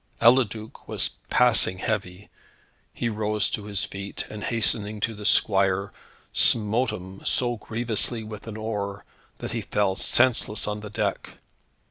[0.19, 2.27] Eliduc was passing heavy.
[2.91, 5.93] He rose to his feet, and hastening to his squire,
[6.33, 9.05] smote him so grievously with an oar,
[9.37, 11.37] that he fell senseless on the deck.